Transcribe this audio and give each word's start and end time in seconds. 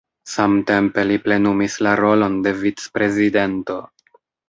Samtempe 0.35 1.03
li 1.09 1.17
plenumis 1.27 1.77
la 1.89 1.93
rolon 2.01 2.41
de 2.49 2.57
vicprezidento. 2.65 3.83